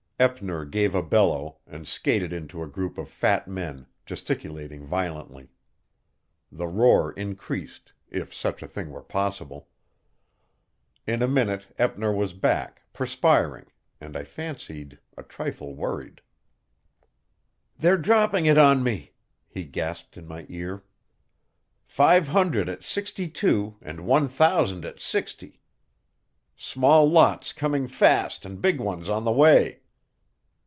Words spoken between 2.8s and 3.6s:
of fat